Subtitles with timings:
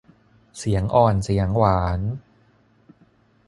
[0.57, 1.99] เสียงอ่อนเสียงหวาน